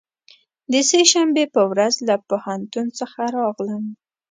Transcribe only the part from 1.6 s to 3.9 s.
ورځ له پوهنتون څخه راغلم.